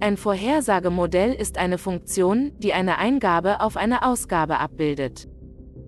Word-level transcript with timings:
Ein 0.00 0.16
Vorhersagemodell 0.16 1.32
ist 1.32 1.58
eine 1.58 1.76
Funktion, 1.76 2.52
die 2.58 2.72
eine 2.72 2.98
Eingabe 2.98 3.60
auf 3.60 3.76
eine 3.76 4.06
Ausgabe 4.06 4.60
abbildet. 4.60 5.28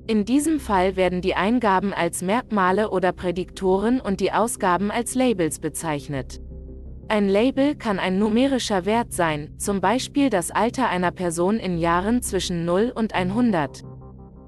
In 0.08 0.24
diesem 0.24 0.58
Fall 0.58 0.96
werden 0.96 1.20
die 1.20 1.36
Eingaben 1.36 1.94
als 1.94 2.20
Merkmale 2.20 2.90
oder 2.90 3.12
Prädiktoren 3.12 4.00
und 4.00 4.18
die 4.18 4.32
Ausgaben 4.32 4.90
als 4.90 5.14
Labels 5.14 5.60
bezeichnet. 5.60 6.40
Ein 7.06 7.28
Label 7.28 7.76
kann 7.76 8.00
ein 8.00 8.18
numerischer 8.18 8.84
Wert 8.84 9.12
sein, 9.12 9.54
zum 9.58 9.80
Beispiel 9.80 10.28
das 10.28 10.50
Alter 10.50 10.88
einer 10.88 11.12
Person 11.12 11.58
in 11.58 11.78
Jahren 11.78 12.20
zwischen 12.20 12.64
0 12.64 12.92
und 12.92 13.14
100. 13.14 13.82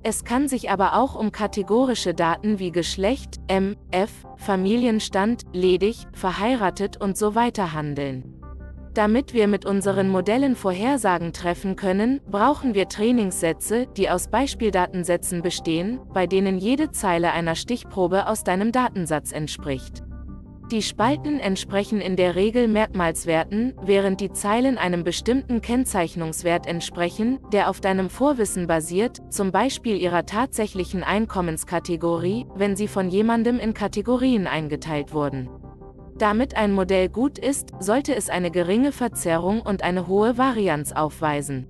Es 0.02 0.24
kann 0.24 0.48
sich 0.48 0.70
aber 0.70 0.97
auch 0.97 1.15
um 1.15 1.30
kategorische 1.30 2.15
Daten 2.15 2.59
wie 2.59 2.73
Geschlecht, 2.73 3.37
M, 3.47 3.77
F, 3.92 4.10
Familienstand, 4.38 5.45
ledig, 5.52 6.09
verheiratet 6.12 7.01
und 7.01 7.16
so 7.16 7.37
weiter 7.37 7.73
handeln. 7.73 8.41
Damit 8.95 9.32
wir 9.32 9.48
mit 9.48 9.64
unseren 9.64 10.10
Modellen 10.10 10.55
Vorhersagen 10.55 11.33
treffen 11.33 11.77
können, 11.77 12.20
brauchen 12.30 12.74
wir 12.74 12.88
Trainingssätze, 12.88 13.87
die 13.96 14.10
aus 14.10 14.28
Beispieldatensätzen 14.28 15.41
bestehen, 15.41 16.00
bei 16.12 16.27
denen 16.27 16.59
jede 16.59 16.91
Zeile 16.91 17.33
einer 17.33 17.55
Stichprobe 17.55 18.27
aus 18.27 18.45
deinem 18.45 18.70
Datensatz 18.70 19.33
entspricht. 19.33 20.02
Die 20.70 20.83
Spalten 20.83 21.38
entsprechen 21.38 22.00
in 22.00 22.16
der 22.16 22.34
Regel 22.34 22.69
Merkmalswerten, 22.69 23.74
während 23.83 24.20
die 24.20 24.33
Zeilen 24.33 24.78
einem 24.78 25.05
bestimmten 25.05 25.61
Kennzeichnungswert 25.61 26.66
entsprechen, 26.66 27.41
der 27.52 27.69
auf 27.70 27.80
deinem 27.80 28.11
Vorwissen 28.11 28.66
basiert, 28.66 29.19
zum 29.30 29.52
Beispiel 29.52 29.97
ihrer 29.97 30.27
tatsächlichen 30.27 31.02
Einkommenskategorie, 31.02 32.47
wenn 32.55 32.77
sie 32.77 32.88
von 32.88 33.09
jemandem 33.09 33.59
in 33.59 33.74
Kategorien 33.74 34.47
eingeteilt 34.47 35.12
wurden. 35.12 35.48
Damit 36.23 36.57
ein 36.57 36.73
Modell 36.73 37.09
gut 37.09 37.37
ist, 37.37 37.70
sollte 37.81 38.15
es 38.15 38.31
eine 38.31 38.53
geringe 38.53 38.92
Verzerrung 38.92 39.61
und 39.61 39.83
eine 39.83 40.06
hohe 40.06 40.39
Varianz 40.39 40.92
aufweisen. 40.92 41.67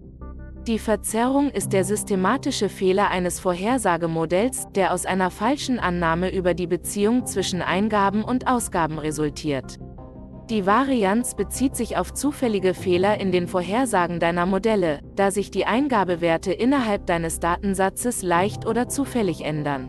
Die 0.67 0.79
Verzerrung 0.79 1.49
ist 1.49 1.73
der 1.73 1.85
systematische 1.85 2.69
Fehler 2.69 3.09
eines 3.09 3.41
Vorhersagemodells, 3.41 4.67
der 4.75 4.93
aus 4.93 5.07
einer 5.07 5.31
falschen 5.31 5.79
Annahme 5.79 6.31
über 6.31 6.53
die 6.53 6.67
Beziehung 6.67 7.25
zwischen 7.25 7.63
Eingaben 7.63 8.23
und 8.23 8.47
Ausgaben 8.47 8.99
resultiert. 8.99 9.79
Die 10.51 10.67
Varianz 10.67 11.35
bezieht 11.35 11.75
sich 11.75 11.97
auf 11.97 12.13
zufällige 12.13 12.75
Fehler 12.75 13.19
in 13.19 13.33
den 13.33 13.49
Vorhersagen 13.49 14.21
deiner 14.21 14.45
Modelle, 14.45 15.01
da 15.17 15.31
sich 15.31 15.51
die 15.51 15.65
Eingabewerte 15.65 16.53
innerhalb 16.53 17.07
deines 17.07 17.41
Datensatzes 17.41 18.23
leicht 18.23 18.67
oder 18.67 18.87
zufällig 18.87 19.47
ändern. 19.47 19.89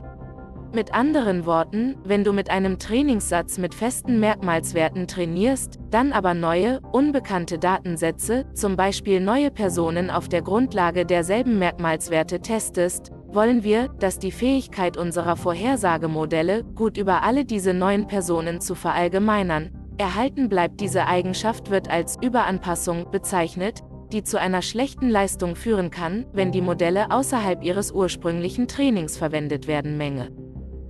Mit 0.75 0.91
anderen 0.91 1.45
Worten, 1.45 1.97
wenn 2.03 2.23
du 2.23 2.33
mit 2.33 2.49
einem 2.49 2.79
Trainingssatz 2.79 3.59
mit 3.59 3.75
festen 3.75 4.19
Merkmalswerten 4.19 5.05
trainierst, 5.05 5.77
dann 5.91 6.11
aber 6.11 6.33
neue, 6.33 6.79
unbekannte 6.91 7.59
Datensätze, 7.59 8.45
zum 8.55 8.75
Beispiel 8.75 9.19
neue 9.19 9.51
Personen 9.51 10.09
auf 10.09 10.29
der 10.29 10.41
Grundlage 10.41 11.05
derselben 11.05 11.59
Merkmalswerte 11.59 12.39
testest, 12.39 13.11
wollen 13.27 13.63
wir, 13.63 13.89
dass 13.99 14.17
die 14.17 14.31
Fähigkeit 14.31 14.97
unserer 14.97 15.35
Vorhersagemodelle, 15.35 16.63
gut 16.63 16.97
über 16.97 17.21
alle 17.21 17.45
diese 17.45 17.75
neuen 17.75 18.07
Personen 18.07 18.59
zu 18.59 18.73
verallgemeinern, 18.73 19.69
erhalten 19.99 20.49
bleibt. 20.49 20.81
Diese 20.81 21.05
Eigenschaft 21.05 21.69
wird 21.69 21.87
als 21.91 22.17
Überanpassung 22.19 23.11
bezeichnet, 23.11 23.81
die 24.11 24.23
zu 24.23 24.39
einer 24.39 24.63
schlechten 24.63 25.09
Leistung 25.09 25.55
führen 25.55 25.91
kann, 25.91 26.25
wenn 26.33 26.51
die 26.51 26.61
Modelle 26.61 27.11
außerhalb 27.11 27.63
ihres 27.63 27.91
ursprünglichen 27.91 28.67
Trainings 28.67 29.17
verwendet 29.17 29.67
werden. 29.67 29.97
Menge. 29.97 30.42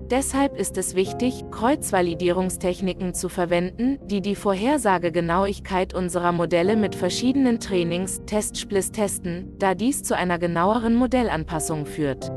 Deshalb 0.10 0.58
ist 0.58 0.78
es 0.78 0.96
wichtig, 0.96 1.46
Kreuzvalidierungstechniken 1.50 3.14
zu 3.14 3.30
verwenden, 3.30 4.00
die 4.06 4.22
die 4.22 4.36
Vorhersagegenauigkeit 4.36 5.94
unserer 5.94 6.32
Modelle 6.32 6.76
mit 6.76 6.96
verschiedenen 6.96 7.60
Trainings, 7.60 8.22
Testsplits 8.26 8.92
testen, 8.92 9.56
da 9.60 9.76
dies 9.76 10.04
zu 10.04 10.16
einer 10.16 10.40
genaueren 10.40 10.96
Modellanpassung 10.96 11.86
führt. 11.86 12.32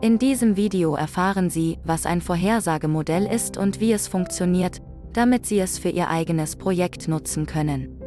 In 0.00 0.18
diesem 0.18 0.56
Video 0.56 0.94
erfahren 0.94 1.50
Sie, 1.50 1.78
was 1.84 2.06
ein 2.06 2.20
Vorhersagemodell 2.20 3.26
ist 3.26 3.56
und 3.56 3.80
wie 3.80 3.92
es 3.92 4.08
funktioniert, 4.08 4.80
damit 5.12 5.46
Sie 5.46 5.58
es 5.58 5.78
für 5.78 5.88
Ihr 5.88 6.08
eigenes 6.08 6.56
Projekt 6.56 7.08
nutzen 7.08 7.46
können. 7.46 8.00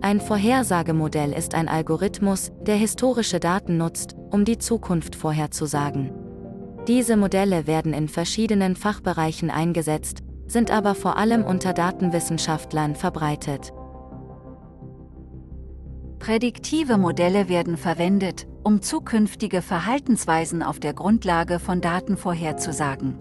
Ein 0.00 0.20
Vorhersagemodell 0.20 1.32
ist 1.32 1.54
ein 1.54 1.68
Algorithmus, 1.68 2.50
der 2.60 2.76
historische 2.76 3.38
Daten 3.38 3.76
nutzt, 3.76 4.16
um 4.30 4.44
die 4.44 4.58
Zukunft 4.58 5.14
vorherzusagen. 5.14 6.21
Diese 6.88 7.16
Modelle 7.16 7.68
werden 7.68 7.92
in 7.92 8.08
verschiedenen 8.08 8.74
Fachbereichen 8.74 9.50
eingesetzt, 9.50 10.22
sind 10.48 10.72
aber 10.72 10.96
vor 10.96 11.16
allem 11.16 11.44
unter 11.44 11.72
Datenwissenschaftlern 11.72 12.96
verbreitet. 12.96 13.72
Prädiktive 16.18 16.98
Modelle 16.98 17.48
werden 17.48 17.76
verwendet, 17.76 18.46
um 18.64 18.82
zukünftige 18.82 19.62
Verhaltensweisen 19.62 20.62
auf 20.62 20.80
der 20.80 20.92
Grundlage 20.92 21.58
von 21.58 21.80
Daten 21.80 22.16
vorherzusagen. 22.16 23.18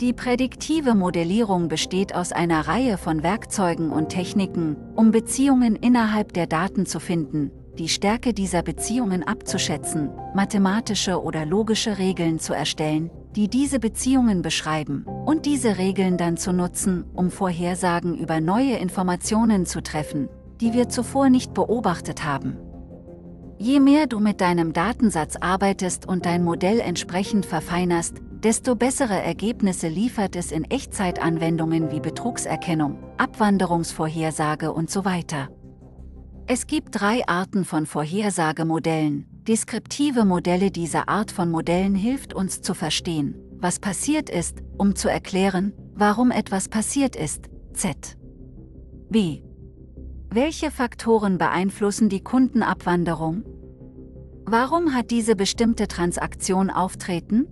Die 0.00 0.12
prädiktive 0.12 0.94
Modellierung 0.94 1.68
besteht 1.68 2.14
aus 2.14 2.32
einer 2.32 2.66
Reihe 2.66 2.98
von 2.98 3.22
Werkzeugen 3.22 3.90
und 3.90 4.08
Techniken, 4.08 4.76
um 4.96 5.12
Beziehungen 5.12 5.76
innerhalb 5.76 6.32
der 6.32 6.46
Daten 6.46 6.84
zu 6.84 6.98
finden, 6.98 7.50
die 7.78 7.88
Stärke 7.88 8.32
dieser 8.32 8.62
Beziehungen 8.62 9.22
abzuschätzen, 9.22 10.10
mathematische 10.34 11.22
oder 11.22 11.44
logische 11.44 11.98
Regeln 11.98 12.38
zu 12.38 12.52
erstellen, 12.54 13.10
die 13.34 13.48
diese 13.48 13.80
Beziehungen 13.80 14.42
beschreiben, 14.42 15.04
und 15.26 15.46
diese 15.46 15.78
Regeln 15.78 16.16
dann 16.16 16.36
zu 16.36 16.52
nutzen, 16.52 17.04
um 17.14 17.30
Vorhersagen 17.30 18.16
über 18.16 18.40
neue 18.40 18.76
Informationen 18.76 19.66
zu 19.66 19.82
treffen, 19.82 20.28
die 20.60 20.72
wir 20.72 20.88
zuvor 20.88 21.28
nicht 21.30 21.52
beobachtet 21.52 22.24
haben. 22.24 22.56
Je 23.58 23.80
mehr 23.80 24.06
du 24.06 24.20
mit 24.20 24.40
deinem 24.40 24.72
Datensatz 24.72 25.36
arbeitest 25.36 26.06
und 26.06 26.26
dein 26.26 26.44
Modell 26.44 26.80
entsprechend 26.80 27.46
verfeinerst, 27.46 28.16
desto 28.44 28.76
bessere 28.76 29.20
Ergebnisse 29.22 29.88
liefert 29.88 30.36
es 30.36 30.52
in 30.52 30.64
Echtzeitanwendungen 30.64 31.90
wie 31.90 32.00
Betrugserkennung, 32.00 32.98
Abwanderungsvorhersage 33.16 34.72
und 34.72 34.90
so 34.90 35.04
weiter. 35.04 35.48
Es 36.46 36.66
gibt 36.66 37.00
drei 37.00 37.26
Arten 37.26 37.64
von 37.64 37.86
Vorhersagemodellen. 37.86 39.26
Deskriptive 39.48 40.26
Modelle 40.26 40.70
dieser 40.70 41.08
Art 41.08 41.30
von 41.30 41.50
Modellen 41.50 41.94
hilft 41.94 42.34
uns 42.34 42.60
zu 42.60 42.74
verstehen, 42.74 43.34
was 43.56 43.78
passiert 43.78 44.28
ist, 44.28 44.58
um 44.76 44.94
zu 44.94 45.08
erklären, 45.08 45.72
warum 45.94 46.30
etwas 46.30 46.68
passiert 46.68 47.16
ist. 47.16 47.48
Z. 47.72 48.18
B. 49.08 49.40
Welche 50.28 50.70
Faktoren 50.70 51.38
beeinflussen 51.38 52.10
die 52.10 52.22
Kundenabwanderung? 52.22 53.44
Warum 54.44 54.94
hat 54.94 55.10
diese 55.10 55.36
bestimmte 55.36 55.88
Transaktion 55.88 56.68
auftreten? 56.68 57.46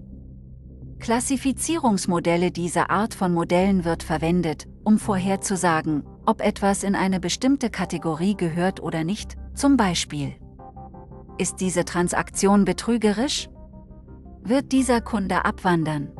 Klassifizierungsmodelle 0.99 2.51
dieser 2.51 2.91
Art 2.91 3.15
von 3.15 3.33
Modellen 3.33 3.87
wird 3.87 4.03
verwendet, 4.03 4.69
um 4.85 4.99
vorherzusagen, 4.99 6.05
ob 6.27 6.41
etwas 6.41 6.83
in 6.83 6.95
eine 6.95 7.21
bestimmte 7.21 7.71
Kategorie 7.71 8.37
gehört 8.37 8.83
oder 8.83 9.05
nicht, 9.05 9.37
zum 9.55 9.77
Beispiel. 9.77 10.35
Ist 11.39 11.61
diese 11.61 11.85
Transaktion 11.85 12.65
betrügerisch? 12.65 13.49
Wird 14.43 14.73
dieser 14.73 15.01
Kunde 15.01 15.45
abwandern? 15.45 16.11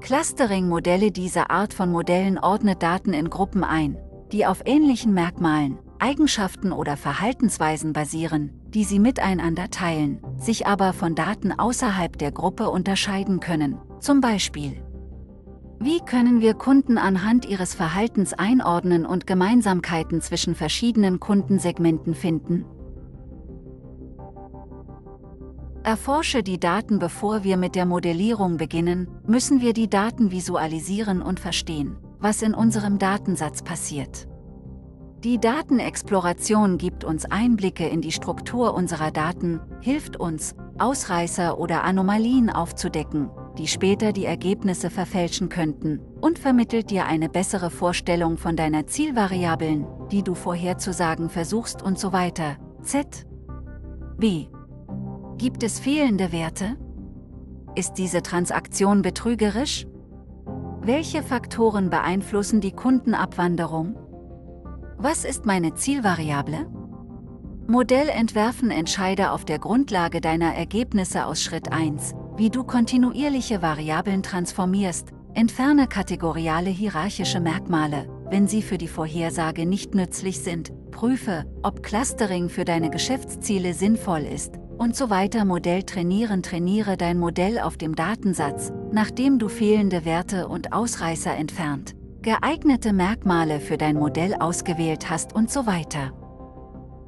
Clustering-Modelle 0.00 1.12
dieser 1.12 1.50
Art 1.50 1.74
von 1.74 1.90
Modellen 1.90 2.38
ordnet 2.38 2.82
Daten 2.82 3.12
in 3.12 3.30
Gruppen 3.30 3.64
ein, 3.64 3.96
die 4.32 4.46
auf 4.46 4.62
ähnlichen 4.64 5.14
Merkmalen, 5.14 5.78
Eigenschaften 5.98 6.72
oder 6.72 6.96
Verhaltensweisen 6.96 7.92
basieren, 7.92 8.50
die 8.68 8.84
sie 8.84 8.98
miteinander 8.98 9.70
teilen, 9.70 10.20
sich 10.36 10.66
aber 10.66 10.92
von 10.92 11.14
Daten 11.14 11.52
außerhalb 11.52 12.18
der 12.18 12.32
Gruppe 12.32 12.70
unterscheiden 12.70 13.38
können, 13.38 13.78
zum 14.00 14.20
Beispiel 14.20 14.82
wie 15.84 16.00
können 16.00 16.40
wir 16.40 16.54
Kunden 16.54 16.96
anhand 16.96 17.44
ihres 17.44 17.74
Verhaltens 17.74 18.32
einordnen 18.32 19.04
und 19.04 19.26
Gemeinsamkeiten 19.26 20.20
zwischen 20.20 20.54
verschiedenen 20.54 21.18
Kundensegmenten 21.18 22.14
finden? 22.14 22.64
Erforsche 25.82 26.44
die 26.44 26.60
Daten 26.60 27.00
Bevor 27.00 27.42
wir 27.42 27.56
mit 27.56 27.74
der 27.74 27.86
Modellierung 27.86 28.56
beginnen, 28.56 29.08
müssen 29.26 29.60
wir 29.60 29.72
die 29.72 29.90
Daten 29.90 30.30
visualisieren 30.30 31.20
und 31.20 31.40
verstehen, 31.40 31.96
was 32.20 32.42
in 32.42 32.54
unserem 32.54 32.98
Datensatz 32.98 33.62
passiert. 33.62 34.28
Die 35.24 35.40
Datenexploration 35.40 36.78
gibt 36.78 37.02
uns 37.02 37.24
Einblicke 37.24 37.88
in 37.88 38.00
die 38.00 38.12
Struktur 38.12 38.74
unserer 38.74 39.10
Daten, 39.10 39.60
hilft 39.80 40.16
uns, 40.16 40.54
Ausreißer 40.78 41.58
oder 41.58 41.82
Anomalien 41.82 42.50
aufzudecken 42.50 43.30
die 43.58 43.66
später 43.66 44.12
die 44.12 44.24
Ergebnisse 44.24 44.90
verfälschen 44.90 45.48
könnten, 45.48 46.00
und 46.20 46.38
vermittelt 46.38 46.90
dir 46.90 47.06
eine 47.06 47.28
bessere 47.28 47.70
Vorstellung 47.70 48.38
von 48.38 48.56
deiner 48.56 48.86
Zielvariablen, 48.86 49.86
die 50.10 50.22
du 50.22 50.34
vorherzusagen 50.34 51.28
versuchst 51.28 51.82
und 51.82 51.98
so 51.98 52.12
weiter. 52.12 52.56
Z. 52.82 53.26
B. 54.18 54.46
Gibt 55.38 55.62
es 55.62 55.80
fehlende 55.80 56.32
Werte? 56.32 56.76
Ist 57.74 57.94
diese 57.94 58.22
Transaktion 58.22 59.02
betrügerisch? 59.02 59.86
Welche 60.82 61.22
Faktoren 61.22 61.90
beeinflussen 61.90 62.60
die 62.60 62.72
Kundenabwanderung? 62.72 63.96
Was 64.98 65.24
ist 65.24 65.46
meine 65.46 65.74
Zielvariable? 65.74 66.66
Modellentwerfen 67.66 68.70
entscheide 68.70 69.30
auf 69.30 69.44
der 69.44 69.58
Grundlage 69.58 70.20
deiner 70.20 70.54
Ergebnisse 70.54 71.26
aus 71.26 71.42
Schritt 71.42 71.72
1, 71.72 72.14
wie 72.36 72.50
du 72.50 72.64
kontinuierliche 72.64 73.62
Variablen 73.62 74.22
transformierst, 74.22 75.08
entferne 75.34 75.86
kategoriale 75.86 76.70
hierarchische 76.70 77.40
Merkmale, 77.40 78.08
wenn 78.30 78.46
sie 78.46 78.62
für 78.62 78.78
die 78.78 78.88
Vorhersage 78.88 79.66
nicht 79.66 79.94
nützlich 79.94 80.40
sind, 80.40 80.72
prüfe, 80.90 81.44
ob 81.62 81.82
Clustering 81.82 82.48
für 82.48 82.64
deine 82.64 82.90
Geschäftsziele 82.90 83.74
sinnvoll 83.74 84.22
ist, 84.22 84.54
und 84.78 84.96
so 84.96 85.10
weiter. 85.10 85.44
Modell 85.44 85.82
trainieren 85.82 86.42
trainiere 86.42 86.96
dein 86.96 87.18
Modell 87.18 87.58
auf 87.58 87.76
dem 87.76 87.94
Datensatz, 87.94 88.72
nachdem 88.90 89.38
du 89.38 89.48
fehlende 89.48 90.04
Werte 90.04 90.48
und 90.48 90.72
Ausreißer 90.72 91.34
entfernt, 91.34 91.94
geeignete 92.22 92.92
Merkmale 92.92 93.60
für 93.60 93.76
dein 93.76 93.96
Modell 93.96 94.34
ausgewählt 94.34 95.10
hast 95.10 95.34
und 95.34 95.50
so 95.50 95.66
weiter. 95.66 96.12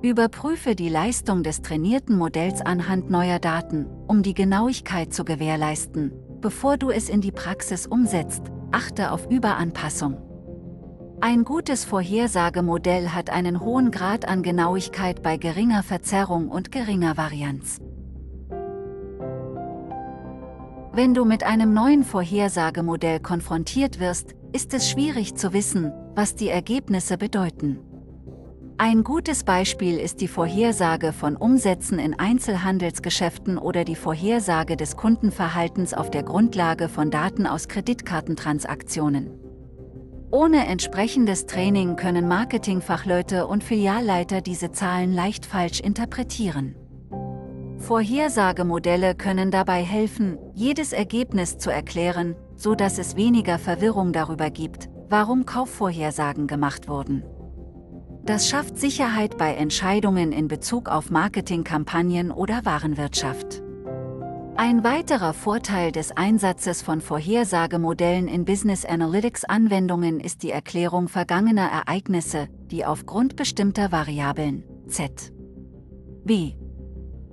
Überprüfe 0.05 0.75
die 0.75 0.91
Leistung 0.91 1.43
des 1.43 1.62
trainierten 1.62 2.19
Modells 2.19 2.61
anhand 2.61 3.09
neuer 3.09 3.39
Daten, 3.39 3.87
um 4.06 4.23
die 4.23 4.35
Genauigkeit 4.35 5.15
zu 5.15 5.25
gewährleisten, 5.25 6.12
bevor 6.43 6.77
du 6.77 6.91
es 6.91 7.09
in 7.09 7.23
die 7.23 7.33
Praxis 7.33 7.87
umsetzt, 7.87 8.43
achte 8.71 9.12
auf 9.12 9.27
Überanpassung. 9.31 10.19
Ein 11.23 11.45
gutes 11.45 11.87
Vorhersagemodell 11.87 13.09
hat 13.09 13.31
einen 13.31 13.61
hohen 13.61 13.91
Grad 13.91 14.29
an 14.29 14.43
Genauigkeit 14.43 15.23
bei 15.23 15.39
geringer 15.39 15.83
Verzerrung 15.83 16.49
und 16.49 16.71
geringer 16.71 17.17
Varianz. 17.17 17.81
Wenn 20.93 21.15
du 21.15 21.25
mit 21.25 21.45
einem 21.45 21.73
neuen 21.73 22.05
Vorhersagemodell 22.05 23.21
konfrontiert 23.21 24.01
wirst, 24.01 24.35
ist 24.53 24.75
es 24.75 24.91
schwierig 24.91 25.35
zu 25.37 25.55
wissen, 25.55 25.93
was 26.15 26.35
die 26.35 26.51
Ergebnisse 26.51 27.17
bedeuten. 27.17 27.79
Ein 28.76 29.05
gutes 29.05 29.44
Beispiel 29.44 29.99
ist 29.99 30.21
die 30.21 30.26
Vorhersage 30.26 31.12
von 31.12 31.37
Umsätzen 31.37 32.00
in 32.00 32.19
Einzelhandelsgeschäften 32.19 33.56
oder 33.56 33.85
die 33.85 33.94
Vorhersage 33.94 34.76
des 34.76 34.97
Kundenverhaltens 34.97 35.94
auf 35.94 36.11
der 36.11 36.25
Grundlage 36.25 36.88
von 36.88 37.12
Daten 37.12 37.47
aus 37.47 37.69
Kreditkartentransaktionen. 37.69 39.31
Ohne 40.32 40.67
entsprechendes 40.67 41.47
Training 41.47 41.94
können 41.94 42.26
Marketingfachleute 42.26 43.47
und 43.47 43.62
Filialleiter 43.62 44.41
diese 44.41 44.73
Zahlen 44.73 45.12
leicht 45.12 45.47
falsch 45.47 45.79
interpretieren. 45.79 46.75
Vorhersagemodelle 47.79 49.15
können 49.15 49.53
dabei 49.53 49.85
helfen, 49.85 50.37
jedes 50.53 50.93
Ergebnis 50.93 51.59
zu 51.59 51.70
erklären, 51.70 52.35
so 52.56 52.75
dass 52.75 52.99
es 52.99 53.15
weniger 53.15 53.61
Verwirrung 53.61 54.12
darüber 54.12 54.50
gibt, 54.50 54.88
warum 55.09 55.47
Kaufvorhersagen 55.47 56.49
gemacht 56.49 56.88
wurden. 56.88 57.23
Das 58.26 58.49
schafft 58.49 58.79
Sicherheit 58.79 59.37
bei 59.37 59.55
Entscheidungen 59.55 60.32
in 60.32 60.49
Bezug 60.49 60.88
auf 60.88 61.11
Marketingkampagnen 61.11 62.31
oder 62.31 62.65
Warenwirtschaft. 62.65 63.62
Ein 64.56 64.82
weiterer 64.82 65.35
Vorteil 65.35 65.93
des 65.93 66.17
Einsatzes 66.17 66.81
von 66.81 67.03
Vorhersagemodellen 67.03 68.26
in 68.26 68.47
Business 68.47 68.87
Analytics 68.87 69.44
Anwendungen 69.44 70.21
ist 70.21 70.43
die 70.43 70.53
Erklärung 70.53 71.09
vergangener 71.09 71.69
Ereignisse, 71.69 72.49
die 72.71 72.87
aufgrund 72.87 73.37
bestimmter 73.37 73.93
Variablen 73.93 74.65
Z. 74.88 75.31
B. 76.25 76.55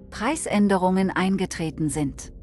Preisänderungen 0.09 1.09
eingetreten 1.09 1.87
sind. 1.87 2.33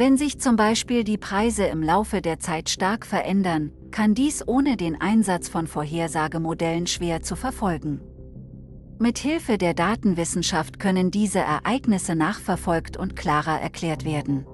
Wenn 0.00 0.16
sich 0.16 0.40
zum 0.40 0.56
Beispiel 0.56 1.04
die 1.04 1.18
Preise 1.18 1.64
im 1.64 1.82
Laufe 1.82 2.22
der 2.22 2.38
Zeit 2.38 2.70
stark 2.70 3.04
verändern, 3.04 3.70
kann 3.90 4.14
dies 4.14 4.42
ohne 4.48 4.78
den 4.78 4.98
Einsatz 4.98 5.50
von 5.50 5.66
Vorhersagemodellen 5.66 6.86
schwer 6.86 7.20
zu 7.20 7.36
verfolgen. 7.36 8.00
Mit 8.98 9.18
Hilfe 9.18 9.58
der 9.58 9.74
Datenwissenschaft 9.74 10.78
können 10.80 11.10
diese 11.10 11.40
Ereignisse 11.40 12.14
nachverfolgt 12.14 12.96
und 12.96 13.14
klarer 13.14 13.60
erklärt 13.60 14.06
werden. 14.06 14.46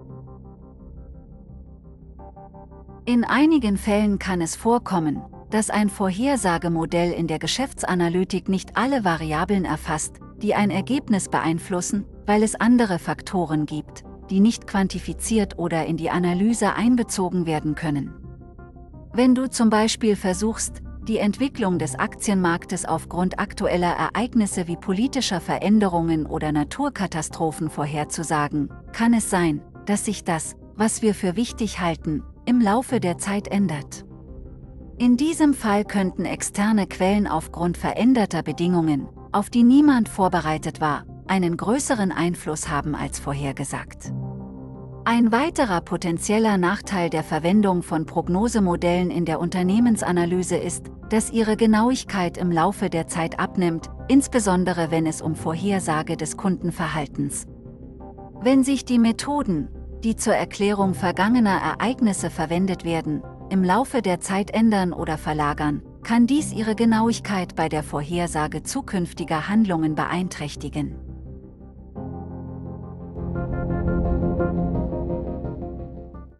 In 3.05 3.23
einigen 3.23 3.77
Fällen 3.77 4.19
kann 4.19 4.41
es 4.41 4.57
vorkommen, 4.57 5.23
dass 5.51 5.71
ein 5.71 5.91
Vorhersagemodell 5.91 7.13
in 7.13 7.29
der 7.29 7.39
Geschäftsanalytik 7.39 8.49
nicht 8.49 8.77
alle 8.77 9.05
Variablen 9.05 9.65
erfasst, 9.65 10.17
die 10.43 10.57
ein 10.57 10.73
Ergebnis 10.73 11.29
beeinflussen, 11.29 12.05
weil 12.27 12.43
es 12.43 12.57
andere 12.57 12.99
Faktoren 12.99 13.65
gibt, 13.65 14.03
die 14.31 14.41
nicht 14.41 14.67
quantifiziert 14.67 15.59
oder 15.59 15.87
in 15.87 15.97
die 15.97 16.11
Analyse 16.11 16.75
einbezogen 16.75 17.47
werden 17.47 17.75
können. 17.75 18.15
Wenn 19.13 19.35
du 19.35 19.49
zum 19.49 19.71
Beispiel 19.71 20.17
versuchst, 20.17 20.83
die 21.09 21.19
Entwicklung 21.19 21.79
des 21.79 21.95
Aktienmarktes 21.99 22.85
aufgrund 22.85 23.39
aktueller 23.39 23.93
Ereignisse 23.93 24.67
wie 24.67 24.77
politischer 24.77 25.41
Veränderungen 25.41 26.27
oder 26.27 26.53
Naturkatastrophen 26.53 27.71
vorherzusagen, 27.71 28.71
kann 28.93 29.15
es 29.15 29.31
sein, 29.31 29.63
dass 29.87 30.05
sich 30.05 30.25
das, 30.25 30.57
was 30.75 31.03
wir 31.03 31.15
für 31.15 31.37
wichtig 31.37 31.81
halten, 31.81 32.23
im 32.45 32.61
Laufe 32.61 33.01
der 33.01 33.19
Zeit 33.19 33.49
ändert. 33.49 34.05
In 34.99 35.17
diesem 35.17 35.55
Fall 35.55 35.85
könnten 35.85 36.25
externe 36.25 36.87
Quellen 36.87 37.27
aufgrund 37.27 37.77
veränderter 37.77 38.43
Bedingungen, 38.43 39.09
auf 39.31 39.51
die 39.51 39.63
niemand 39.63 40.09
vorbereitet 40.09 40.81
war, 40.81 41.05
einen 41.29 41.57
größeren 41.57 42.13
Einfluss 42.13 42.69
haben 42.69 42.95
als 42.95 43.19
vorhergesagt. 43.19 44.13
Ein 45.05 45.31
weiterer 45.31 45.83
potenzieller 45.83 46.59
Nachteil 46.59 47.11
der 47.11 47.23
Verwendung 47.23 47.85
von 47.85 48.07
Prognosemodellen 48.07 49.11
in 49.11 49.25
der 49.25 49.39
Unternehmensanalyse 49.39 50.57
ist, 50.57 50.87
dass 51.11 51.31
ihre 51.31 51.57
Genauigkeit 51.57 52.37
im 52.37 52.51
Laufe 52.51 52.91
der 52.91 53.07
Zeit 53.07 53.39
abnimmt, 53.39 53.89
insbesondere 54.09 54.91
wenn 54.91 55.07
es 55.07 55.23
um 55.23 55.37
Vorhersage 55.37 56.17
des 56.17 56.37
Kundenverhaltens. 56.37 57.47
Wenn 58.41 58.65
sich 58.65 58.85
die 58.85 58.99
Methoden, 58.99 59.69
die 60.03 60.17
zur 60.17 60.35
Erklärung 60.35 60.95
vergangener 60.95 61.61
Ereignisse 61.61 62.29
verwendet 62.29 62.85
werden, 62.85 63.23
im 63.49 63.63
Laufe 63.63 64.03
der 64.03 64.21
Zeit 64.21 64.51
ändern 64.51 64.93
oder 64.93 65.19
verlagern, 65.19 65.83
kann 66.03 66.27
dies 66.27 66.53
ihre 66.53 66.75
Genauigkeit 66.75 67.55
bei 67.55 67.69
der 67.69 67.85
Vorhersage 67.85 68.65
zukünftiger 68.65 69.49
Handlungen 69.49 69.95
beeinträchtigen. 69.95 71.06